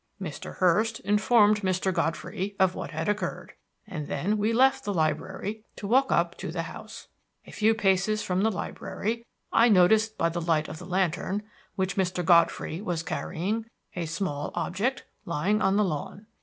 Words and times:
Mr. 0.19 0.55
Hurst 0.55 0.99
informed 1.01 1.61
Mr. 1.61 1.93
Godfrey 1.93 2.55
of 2.59 2.73
what 2.73 2.89
had 2.89 3.07
occurred, 3.07 3.53
and 3.85 4.07
then 4.07 4.39
we 4.39 4.51
left 4.51 4.83
the 4.83 4.93
library 4.95 5.63
to 5.75 5.85
walk 5.85 6.11
up 6.11 6.35
to 6.39 6.51
the 6.51 6.63
house. 6.63 7.07
A 7.45 7.51
few 7.51 7.75
paces 7.75 8.23
from 8.23 8.41
the 8.41 8.49
library 8.49 9.23
I 9.53 9.69
noticed 9.69 10.17
by 10.17 10.29
the 10.29 10.41
light 10.41 10.67
of 10.67 10.79
the 10.79 10.87
lantern, 10.87 11.43
which 11.75 11.97
Mr. 11.97 12.25
Godfrey 12.25 12.81
was 12.81 13.03
carrying, 13.03 13.67
a 13.95 14.07
small 14.07 14.49
object 14.55 15.03
lying 15.23 15.61
on 15.61 15.77
the 15.77 15.85
lawn. 15.85 16.25